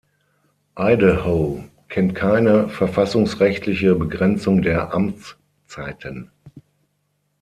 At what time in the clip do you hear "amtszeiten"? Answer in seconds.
4.95-6.31